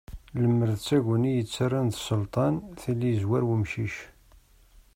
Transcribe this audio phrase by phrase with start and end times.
[0.39, 3.95] Lemmer d taguni yettarran d sselṭan, tili yezwer umcic.